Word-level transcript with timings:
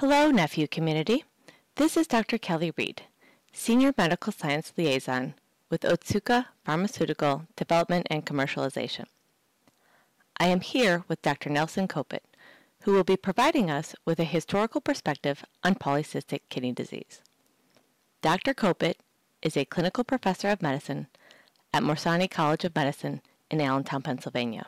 Hello, 0.00 0.32
NephU 0.32 0.70
community. 0.70 1.24
This 1.76 1.94
is 1.94 2.06
Dr. 2.06 2.38
Kelly 2.38 2.72
Reed, 2.74 3.02
Senior 3.52 3.92
Medical 3.98 4.32
Science 4.32 4.72
Liaison 4.78 5.34
with 5.68 5.82
Otsuka 5.82 6.46
Pharmaceutical 6.64 7.42
Development 7.54 8.06
and 8.08 8.24
Commercialization. 8.24 9.04
I 10.38 10.46
am 10.46 10.62
here 10.62 11.04
with 11.06 11.20
Dr. 11.20 11.50
Nelson 11.50 11.86
Kopyt, 11.86 12.22
who 12.84 12.92
will 12.92 13.04
be 13.04 13.18
providing 13.18 13.70
us 13.70 13.94
with 14.06 14.18
a 14.18 14.24
historical 14.24 14.80
perspective 14.80 15.44
on 15.62 15.74
polycystic 15.74 16.40
kidney 16.48 16.72
disease. 16.72 17.20
Dr. 18.22 18.54
Kopyt 18.54 18.94
is 19.42 19.54
a 19.54 19.66
clinical 19.66 20.02
professor 20.02 20.48
of 20.48 20.62
medicine 20.62 21.08
at 21.74 21.82
Morsani 21.82 22.30
College 22.30 22.64
of 22.64 22.74
Medicine 22.74 23.20
in 23.50 23.60
Allentown, 23.60 24.00
Pennsylvania. 24.00 24.64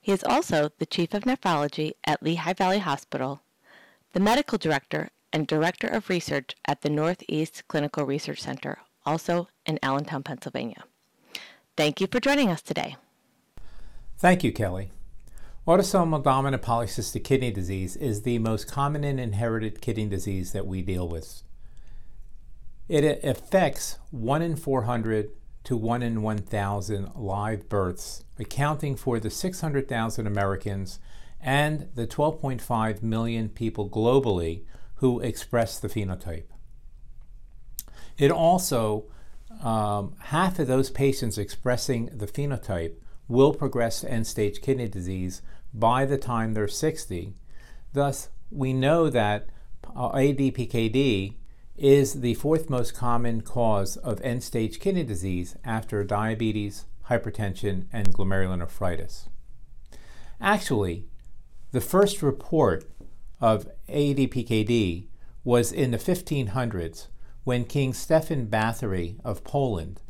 He 0.00 0.10
is 0.10 0.24
also 0.24 0.70
the 0.78 0.86
chief 0.86 1.12
of 1.12 1.24
nephrology 1.24 1.92
at 2.04 2.22
Lehigh 2.22 2.54
Valley 2.54 2.78
Hospital, 2.78 3.42
the 4.12 4.20
medical 4.20 4.58
director 4.58 5.10
and 5.32 5.46
director 5.46 5.86
of 5.86 6.08
research 6.08 6.54
at 6.66 6.80
the 6.80 6.90
Northeast 6.90 7.62
Clinical 7.68 8.04
Research 8.06 8.40
Center, 8.40 8.78
also 9.04 9.48
in 9.66 9.78
Allentown, 9.82 10.22
Pennsylvania. 10.22 10.84
Thank 11.76 12.00
you 12.00 12.06
for 12.10 12.18
joining 12.18 12.48
us 12.48 12.62
today. 12.62 12.96
Thank 14.16 14.42
you, 14.42 14.52
Kelly. 14.52 14.90
Autosomal 15.66 16.24
dominant 16.24 16.62
polycystic 16.62 17.24
kidney 17.24 17.50
disease 17.50 17.94
is 17.94 18.22
the 18.22 18.38
most 18.38 18.70
common 18.70 19.04
and 19.04 19.20
inherited 19.20 19.82
kidney 19.82 20.06
disease 20.06 20.52
that 20.52 20.66
we 20.66 20.80
deal 20.80 21.06
with. 21.06 21.42
It 22.88 23.22
affects 23.22 23.98
1 24.10 24.40
in 24.40 24.56
400 24.56 25.30
to 25.64 25.76
1 25.76 26.02
in 26.02 26.22
1,000 26.22 27.10
live 27.14 27.68
births, 27.68 28.24
accounting 28.38 28.96
for 28.96 29.20
the 29.20 29.28
600,000 29.28 30.26
Americans 30.26 30.98
and 31.40 31.88
the 31.94 32.06
12.5 32.06 33.02
million 33.02 33.48
people 33.48 33.88
globally 33.88 34.62
who 34.96 35.20
express 35.20 35.78
the 35.78 35.88
phenotype. 35.88 36.44
It 38.16 38.30
also, 38.30 39.04
um, 39.62 40.14
half 40.18 40.58
of 40.58 40.66
those 40.66 40.90
patients 40.90 41.38
expressing 41.38 42.06
the 42.06 42.26
phenotype 42.26 42.94
will 43.28 43.54
progress 43.54 44.00
to 44.00 44.10
end 44.10 44.26
stage 44.26 44.60
kidney 44.60 44.88
disease 44.88 45.42
by 45.72 46.04
the 46.04 46.18
time 46.18 46.54
they're 46.54 46.66
60. 46.66 47.34
Thus, 47.92 48.30
we 48.50 48.72
know 48.72 49.08
that 49.10 49.48
uh, 49.94 50.10
ADPKD 50.12 51.34
is 51.76 52.20
the 52.20 52.34
fourth 52.34 52.68
most 52.68 52.94
common 52.94 53.40
cause 53.42 53.96
of 53.98 54.20
end 54.22 54.42
stage 54.42 54.80
kidney 54.80 55.04
disease 55.04 55.56
after 55.64 56.02
diabetes, 56.02 56.86
hypertension, 57.08 57.86
and 57.92 58.12
glomerulonephritis. 58.12 59.28
Actually, 60.40 61.06
the 61.70 61.80
first 61.80 62.22
report 62.22 62.90
of 63.40 63.68
ADPKD 63.88 65.06
was 65.44 65.72
in 65.72 65.90
the 65.90 65.98
1500s 65.98 67.08
when 67.44 67.64
King 67.64 67.94
Stefan 67.94 68.46
Bathory 68.46 69.18
of 69.24 69.44
Poland, 69.44 70.00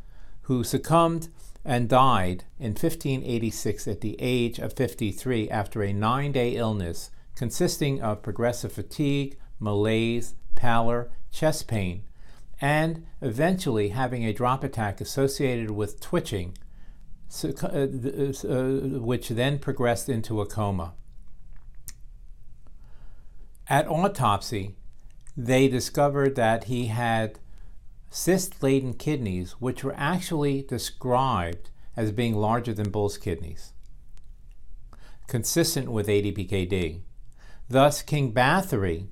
who 0.43 0.63
succumbed 0.63 1.29
and 1.63 1.87
died 1.87 2.45
in 2.57 2.71
1586 2.71 3.87
at 3.87 4.01
the 4.01 4.15
age 4.19 4.59
of 4.59 4.73
53 4.73 5.49
after 5.49 5.83
a 5.83 5.93
nine 5.93 6.31
day 6.31 6.55
illness 6.55 7.11
consisting 7.35 8.01
of 8.01 8.21
progressive 8.21 8.71
fatigue, 8.71 9.37
malaise, 9.59 10.35
pallor, 10.55 11.11
chest 11.31 11.67
pain, 11.67 12.03
and 12.59 13.05
eventually 13.21 13.89
having 13.89 14.25
a 14.25 14.33
drop 14.33 14.63
attack 14.63 14.99
associated 14.99 15.71
with 15.71 16.01
twitching, 16.01 16.57
uh, 17.43 17.47
uh, 17.47 18.65
which 18.99 19.29
then 19.29 19.59
progressed 19.59 20.09
into 20.09 20.41
a 20.41 20.45
coma. 20.45 20.93
At 23.69 23.87
autopsy, 23.87 24.75
they 25.37 25.67
discovered 25.67 26.35
that 26.35 26.63
he 26.63 26.87
had 26.87 27.37
cyst 28.09 28.63
laden 28.63 28.95
kidneys, 28.95 29.51
which 29.59 29.83
were 29.83 29.93
actually 29.95 30.63
described 30.63 31.69
as 31.95 32.11
being 32.11 32.33
larger 32.33 32.73
than 32.73 32.89
bull's 32.89 33.19
kidneys, 33.19 33.73
consistent 35.27 35.91
with 35.91 36.07
ADPKD. 36.07 37.01
Thus, 37.69 38.01
King 38.01 38.33
Bathory 38.33 39.05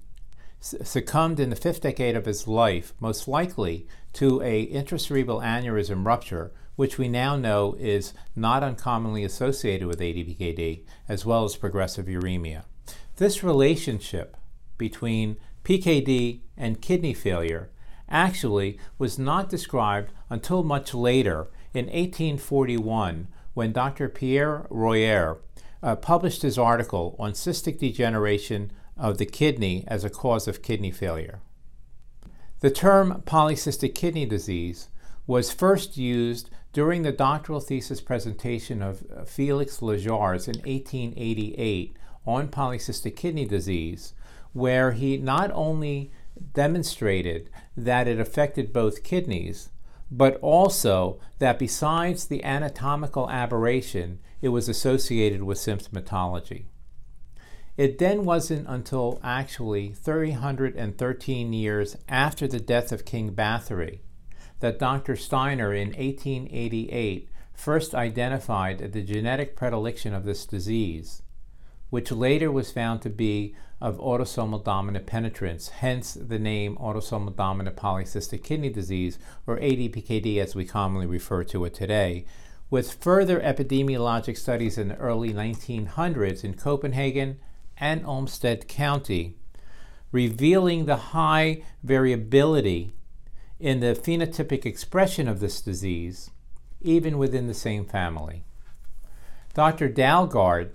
succumbed 0.59 1.39
in 1.39 1.51
the 1.51 1.55
fifth 1.55 1.81
decade 1.81 2.15
of 2.15 2.25
his 2.25 2.47
life, 2.47 2.95
most 2.99 3.27
likely 3.27 3.87
to 4.13 4.41
a 4.41 4.65
intracerebral 4.71 5.43
aneurysm 5.43 6.03
rupture, 6.03 6.51
which 6.75 6.97
we 6.97 7.07
now 7.07 7.35
know 7.35 7.75
is 7.79 8.11
not 8.35 8.63
uncommonly 8.63 9.23
associated 9.23 9.87
with 9.87 9.99
ADPKD, 9.99 10.83
as 11.07 11.27
well 11.27 11.43
as 11.43 11.55
progressive 11.55 12.07
uremia. 12.07 12.63
This 13.17 13.43
relationship 13.43 14.35
between 14.77 15.37
PKD 15.63 16.41
and 16.55 16.81
kidney 16.81 17.13
failure 17.13 17.69
actually 18.09 18.79
was 18.97 19.19
not 19.19 19.49
described 19.49 20.11
until 20.29 20.63
much 20.63 20.93
later 20.93 21.49
in 21.73 21.85
1841 21.85 23.27
when 23.53 23.73
Dr. 23.73 24.07
Pierre 24.07 24.65
Rayer 24.69 25.37
uh, 25.83 25.95
published 25.95 26.41
his 26.41 26.57
article 26.57 27.15
on 27.19 27.33
cystic 27.33 27.79
degeneration 27.79 28.71
of 28.95 29.17
the 29.17 29.25
kidney 29.25 29.83
as 29.87 30.03
a 30.03 30.09
cause 30.09 30.47
of 30.47 30.61
kidney 30.61 30.91
failure. 30.91 31.39
The 32.59 32.71
term 32.71 33.21
polycystic 33.25 33.93
kidney 33.93 34.25
disease 34.25 34.87
was 35.27 35.51
first 35.51 35.97
used 35.97 36.49
during 36.73 37.03
the 37.03 37.11
doctoral 37.11 37.59
thesis 37.59 38.01
presentation 38.01 38.81
of 38.81 39.03
uh, 39.15 39.25
Felix 39.25 39.79
Lejars 39.79 40.47
in 40.47 40.59
1888 40.61 41.95
on 42.25 42.47
polycystic 42.47 43.15
kidney 43.15 43.45
disease, 43.45 44.13
where 44.57 44.91
he 44.91 45.17
not 45.17 45.51
only 45.53 46.11
demonstrated 46.53 47.49
that 47.75 48.07
it 48.07 48.19
affected 48.19 48.73
both 48.73 49.03
kidneys, 49.03 49.69
but 50.09 50.37
also 50.41 51.19
that 51.39 51.59
besides 51.59 52.25
the 52.25 52.43
anatomical 52.43 53.29
aberration, 53.29 54.19
it 54.41 54.49
was 54.49 54.69
associated 54.69 55.43
with 55.43 55.57
symptomatology. 55.57 56.65
It 57.75 57.99
then 57.99 58.25
wasn't 58.25 58.67
until 58.67 59.19
actually 59.23 59.93
313 59.93 61.53
years 61.53 61.95
after 62.09 62.47
the 62.47 62.59
death 62.59 62.91
of 62.91 63.05
King 63.05 63.33
Bathory 63.33 63.99
that 64.59 64.79
Dr. 64.79 65.15
Steiner 65.15 65.73
in 65.73 65.89
1888 65.89 67.29
first 67.53 67.93
identified 67.93 68.93
the 68.93 69.03
genetic 69.03 69.55
predilection 69.55 70.13
of 70.13 70.25
this 70.25 70.45
disease, 70.45 71.21
which 71.89 72.11
later 72.11 72.51
was 72.51 72.71
found 72.71 73.01
to 73.01 73.09
be 73.09 73.55
of 73.79 73.97
autosomal 73.99 74.63
dominant 74.63 75.05
penetrance, 75.05 75.69
hence 75.69 76.13
the 76.13 76.39
name 76.39 76.75
autosomal 76.77 77.35
dominant 77.35 77.75
polycystic 77.75 78.43
kidney 78.43 78.69
disease, 78.69 79.19
or 79.45 79.57
ADPKD 79.57 80.37
as 80.37 80.55
we 80.55 80.65
commonly 80.65 81.05
refer 81.05 81.43
to 81.43 81.63
it 81.65 81.73
today, 81.73 82.25
with 82.69 82.93
further 82.93 83.39
epidemiologic 83.39 84.37
studies 84.37 84.77
in 84.77 84.89
the 84.89 84.97
early 84.97 85.31
1900s 85.31 86.43
in 86.43 86.53
Copenhagen 86.55 87.39
and 87.77 88.05
Olmsted 88.05 88.67
County, 88.67 89.35
revealing 90.11 90.85
the 90.85 90.95
high 90.97 91.61
variability 91.83 92.93
in 93.59 93.79
the 93.79 93.93
phenotypic 93.93 94.65
expression 94.65 95.27
of 95.27 95.39
this 95.39 95.61
disease, 95.61 96.31
even 96.81 97.17
within 97.17 97.47
the 97.47 97.53
same 97.53 97.85
family. 97.85 98.43
Dr. 99.53 99.89
Dalgaard, 99.89 100.71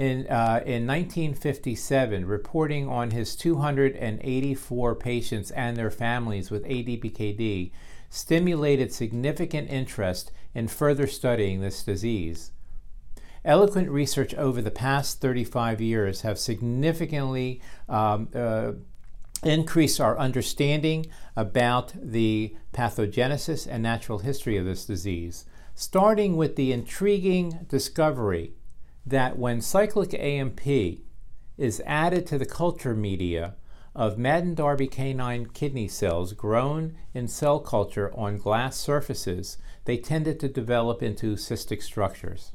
in, 0.00 0.26
uh, 0.28 0.62
in 0.64 0.86
1957, 0.86 2.24
reporting 2.24 2.88
on 2.88 3.10
his 3.10 3.36
284 3.36 4.94
patients 4.94 5.50
and 5.50 5.76
their 5.76 5.90
families 5.90 6.50
with 6.50 6.64
ADPKD, 6.64 7.70
stimulated 8.08 8.94
significant 8.94 9.70
interest 9.70 10.32
in 10.54 10.68
further 10.68 11.06
studying 11.06 11.60
this 11.60 11.82
disease. 11.82 12.52
Eloquent 13.44 13.90
research 13.90 14.34
over 14.36 14.62
the 14.62 14.70
past 14.70 15.20
35 15.20 15.82
years 15.82 16.22
have 16.22 16.38
significantly 16.38 17.60
um, 17.86 18.30
uh, 18.34 18.72
increased 19.42 20.00
our 20.00 20.18
understanding 20.18 21.04
about 21.36 21.92
the 21.94 22.56
pathogenesis 22.72 23.66
and 23.70 23.82
natural 23.82 24.20
history 24.20 24.56
of 24.56 24.64
this 24.64 24.86
disease, 24.86 25.44
starting 25.74 26.38
with 26.38 26.56
the 26.56 26.72
intriguing 26.72 27.66
discovery 27.68 28.54
that 29.06 29.38
when 29.38 29.60
cyclic 29.60 30.14
AMP 30.14 30.60
is 31.56 31.82
added 31.86 32.26
to 32.26 32.38
the 32.38 32.46
culture 32.46 32.94
media 32.94 33.54
of 33.94 34.16
Madin-Darby 34.16 34.86
canine 34.86 35.46
kidney 35.46 35.88
cells 35.88 36.32
grown 36.32 36.96
in 37.12 37.26
cell 37.26 37.58
culture 37.58 38.12
on 38.14 38.38
glass 38.38 38.76
surfaces, 38.76 39.58
they 39.84 39.96
tended 39.96 40.38
to 40.40 40.48
develop 40.48 41.02
into 41.02 41.34
cystic 41.34 41.82
structures. 41.82 42.52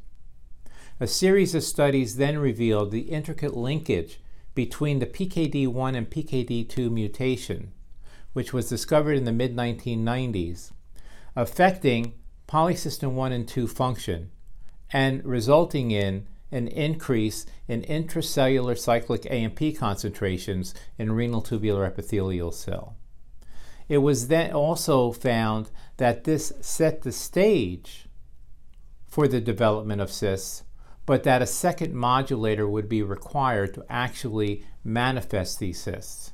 A 0.99 1.07
series 1.07 1.53
of 1.53 1.63
studies 1.63 2.15
then 2.15 2.37
revealed 2.37 2.91
the 2.91 3.11
intricate 3.11 3.55
linkage 3.55 4.21
between 4.53 4.99
the 4.99 5.05
PKD1 5.05 5.97
and 5.97 6.09
PKD2 6.09 6.89
mutation, 6.89 7.73
which 8.31 8.53
was 8.53 8.69
discovered 8.69 9.17
in 9.17 9.25
the 9.25 9.33
mid 9.33 9.55
1990s, 9.55 10.71
affecting 11.35 12.13
polycystin 12.47 13.11
1 13.11 13.31
and 13.33 13.47
2 13.47 13.67
function 13.67 14.31
and 14.91 15.25
resulting 15.25 15.91
in 15.91 16.27
an 16.55 16.69
increase 16.69 17.45
in 17.67 17.81
intracellular 17.81 18.77
cyclic 18.77 19.29
AMP 19.29 19.77
concentrations 19.77 20.73
in 20.97 21.11
renal 21.11 21.41
tubular 21.41 21.85
epithelial 21.85 22.51
cell. 22.51 22.95
It 23.89 23.97
was 23.99 24.29
then 24.29 24.53
also 24.53 25.11
found 25.11 25.69
that 25.97 26.23
this 26.23 26.53
set 26.61 27.01
the 27.01 27.11
stage 27.11 28.07
for 29.05 29.27
the 29.27 29.41
development 29.41 30.01
of 30.01 30.11
cysts, 30.11 30.63
but 31.05 31.23
that 31.23 31.41
a 31.41 31.47
second 31.47 31.93
modulator 31.93 32.67
would 32.67 32.89
be 32.89 33.03
required 33.03 33.73
to 33.73 33.85
actually 33.89 34.65
manifest 34.83 35.59
these 35.59 35.79
cysts. 35.79 36.31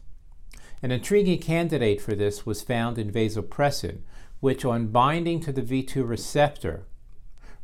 An 0.83 0.91
intriguing 0.91 1.39
candidate 1.39 1.99
for 1.99 2.15
this 2.15 2.45
was 2.45 2.61
found 2.61 2.97
in 2.97 3.11
vasopressin, 3.11 4.01
which, 4.39 4.65
on 4.65 4.87
binding 4.87 5.39
to 5.41 5.51
the 5.51 5.61
V2 5.61 6.07
receptor, 6.07 6.85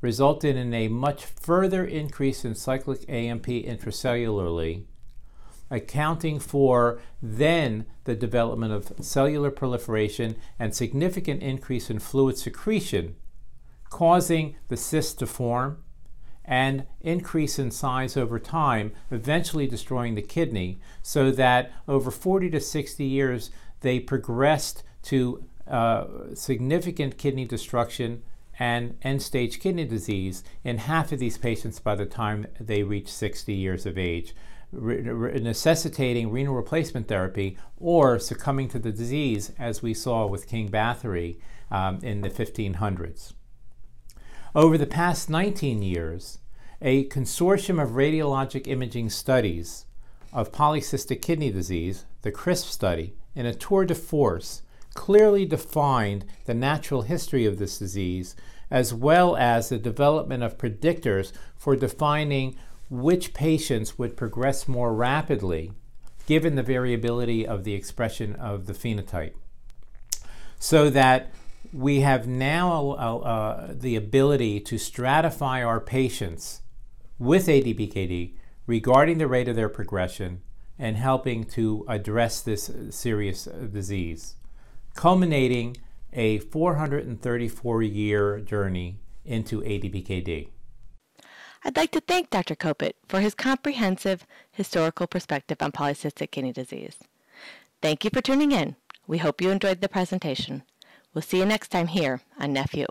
resulted 0.02 0.56
in 0.56 0.74
a 0.74 0.88
much 0.88 1.26
further 1.26 1.86
increase 1.86 2.46
in 2.46 2.56
cyclic 2.56 3.04
AMP 3.10 3.46
intracellularly, 3.48 4.84
accounting 5.70 6.40
for 6.40 7.00
then 7.22 7.86
the 8.06 8.16
development 8.16 8.72
of 8.72 8.94
cellular 9.04 9.52
proliferation 9.52 10.36
and 10.60 10.76
significant 10.76 11.42
increase 11.42 11.90
in 11.90 12.00
fluid 12.00 12.38
secretion, 12.38 13.16
causing 13.90 14.56
the 14.68 14.78
cyst 14.78 15.20
to 15.20 15.26
form 15.26 15.84
and 16.46 16.86
increase 17.02 17.60
in 17.60 17.70
size 17.70 18.16
over 18.16 18.40
time, 18.40 18.94
eventually 19.12 19.68
destroying 19.68 20.16
the 20.16 20.22
kidney, 20.22 20.80
so 21.02 21.30
that 21.30 21.72
over 21.88 22.10
40 22.10 22.50
to 22.52 22.62
60 22.62 23.04
years 23.04 23.52
they 23.82 24.00
progressed 24.00 24.84
to 25.04 25.44
uh, 25.68 26.06
significant 26.34 27.18
kidney 27.18 27.44
destruction 27.44 28.24
and 28.60 28.98
end 29.02 29.22
stage 29.22 29.60
kidney 29.60 29.86
disease 29.86 30.44
in 30.64 30.80
half 30.80 31.12
of 31.12 31.20
these 31.20 31.38
patients 31.38 31.80
by 31.80 31.96
the 31.96 32.06
time 32.06 32.48
they 32.60 32.84
reach 32.84 33.12
60 33.12 33.54
years 33.54 33.86
of 33.86 33.98
age, 33.98 34.36
re- 34.72 35.02
necessitating 35.40 36.32
renal 36.32 36.56
replacement 36.56 37.08
therapy 37.08 37.58
or 37.78 38.20
succumbing 38.20 38.68
to 38.70 38.80
the 38.80 38.92
disease, 38.92 39.52
as 39.60 39.82
we 39.82 39.94
saw 39.94 40.26
with 40.26 40.48
King 40.48 40.70
Bathory 40.70 41.38
um, 41.70 42.00
in 42.02 42.22
the 42.22 42.30
1500s. 42.30 43.34
Over 44.56 44.78
the 44.78 44.88
past 44.88 45.30
19 45.30 45.84
years, 45.84 46.40
a 46.82 47.06
consortium 47.06 47.82
of 47.82 47.92
radiologic 47.92 48.68
imaging 48.68 49.10
studies 49.10 49.86
of 50.34 50.52
polycystic 50.52 51.22
kidney 51.22 51.52
disease, 51.52 52.06
the 52.22 52.32
CRISP 52.32 52.66
study, 52.66 53.14
in 53.36 53.46
a 53.46 53.54
tour 53.54 53.86
de 53.86 53.96
force 53.96 54.64
clearly 54.98 55.46
defined 55.46 56.26
the 56.46 56.56
natural 56.56 57.04
history 57.04 57.46
of 57.46 57.60
this 57.60 57.78
disease, 57.78 58.36
as 58.72 58.94
well 58.94 59.38
as 59.38 59.70
the 59.70 59.78
development 59.78 60.42
of 60.42 60.58
predictors 60.58 61.32
for 61.56 61.76
defining 61.76 62.58
which 62.90 63.34
patients 63.34 64.00
would 64.00 64.18
progress 64.18 64.68
more 64.68 64.94
rapidly 64.94 65.72
given 66.26 66.56
the 66.56 66.64
variability 66.64 67.48
of 67.48 67.64
the 67.64 67.74
expression 67.74 68.36
of 68.36 68.66
the 68.66 68.74
phenotype. 68.74 69.34
So 70.60 70.90
that 70.90 71.32
we 71.72 72.00
have 72.02 72.28
now 72.28 72.90
uh, 72.90 73.18
uh, 73.18 73.74
the 73.74 73.96
ability 73.96 74.60
to 74.62 74.76
stratify 74.76 75.66
our 75.66 75.80
patients 75.80 76.62
with 77.20 77.46
ADPKD 77.46 78.34
regarding 78.66 79.20
the 79.20 79.28
rate 79.28 79.48
of 79.48 79.56
their 79.56 79.70
progression 79.70 80.42
and 80.80 80.98
helping 80.98 81.44
to 81.44 81.86
address 81.88 82.42
this 82.42 82.72
serious 82.90 83.46
disease 83.46 84.36
culminating 84.98 85.78
a 86.12 86.40
434 86.40 87.84
year 87.84 88.40
journey 88.40 89.00
into 89.24 89.62
ADPKD. 89.62 90.50
I'd 91.64 91.78
like 91.78 91.92
to 91.92 92.02
thank 92.02 92.30
Dr. 92.30 92.56
Kopyt 92.56 92.94
for 93.08 93.20
his 93.20 93.34
comprehensive 93.34 94.26
historical 94.52 95.08
perspective 95.08 95.58
on 95.62 95.72
polycystic 95.72 96.32
kidney 96.32 96.52
disease. 96.52 96.98
Thank 97.82 98.04
you 98.04 98.10
for 98.12 98.22
tuning 98.22 98.52
in. 98.52 98.76
We 99.06 99.20
hope 99.20 99.42
you 99.42 99.52
enjoyed 99.52 99.82
the 99.82 99.90
presentation. 99.90 100.64
We'll 101.14 101.22
see 101.22 101.38
you 101.38 101.46
next 101.46 101.70
time 101.70 101.88
here 101.88 102.22
on 102.40 102.54
NephU. 102.54 102.86